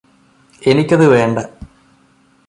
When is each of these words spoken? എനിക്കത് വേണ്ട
എനിക്കത് 0.61 1.03
വേണ്ട 1.07 1.39